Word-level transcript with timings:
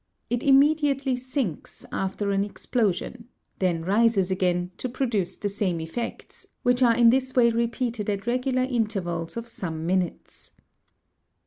It 0.31 0.41
immediately 0.41 1.15
sinks, 1.15 1.85
after 1.91 2.31
an 2.31 2.43
explosion, 2.43 3.27
then 3.59 3.85
rises 3.85 4.31
again, 4.31 4.71
to 4.77 4.89
produce 4.89 5.37
the 5.37 5.47
same 5.47 5.79
effects, 5.79 6.47
which 6.63 6.81
are 6.81 6.95
in 6.95 7.11
this 7.11 7.35
way 7.35 7.51
repeated 7.51 8.09
at 8.09 8.25
regular 8.25 8.63
intervals 8.63 9.37
of 9.37 9.47
some 9.47 9.85
mi 9.85 9.97
nutes. 9.97 10.53